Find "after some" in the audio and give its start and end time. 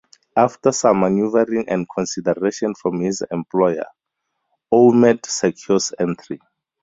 0.35-1.01